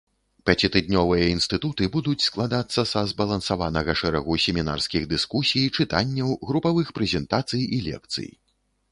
[0.49, 8.27] Пяцітыднёвыя інстытуты будуць складацца са збалансаванага шэрагу семінарскіх дыскусій, чытанняў, групавых прэзентацый і лекцый.